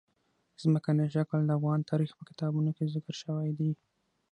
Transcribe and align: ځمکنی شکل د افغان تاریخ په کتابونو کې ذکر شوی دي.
ځمکنی 0.61 1.05
شکل 1.15 1.39
د 1.45 1.51
افغان 1.57 1.79
تاریخ 1.89 2.11
په 2.15 2.23
کتابونو 2.29 2.69
کې 2.77 2.91
ذکر 2.93 3.13
شوی 3.21 3.49
دي. 3.59 3.71